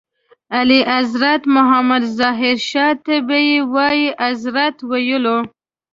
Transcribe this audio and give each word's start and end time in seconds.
اعلیحضرت 0.57 1.41
محمد 1.55 2.03
ظاهر 2.19 2.55
شاه 2.69 2.91
ته 3.05 3.15
به 3.27 3.37
یې 3.47 3.57
وایي 3.73 4.07
اذرت 4.29 4.75
ویلو. 4.89 5.37